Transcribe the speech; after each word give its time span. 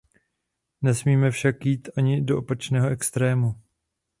Nesmíme 0.81 1.31
však 1.31 1.65
jít 1.65 1.89
ani 1.97 2.21
do 2.21 2.37
opačného 2.37 2.89
extrému. 2.89 3.55